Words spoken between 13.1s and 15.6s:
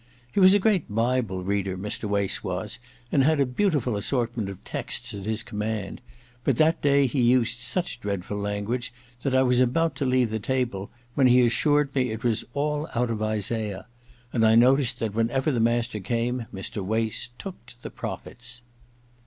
of Isaiah; and I noticed that whenever the